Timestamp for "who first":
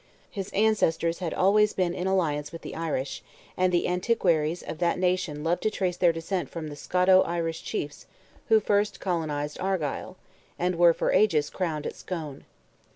8.49-8.99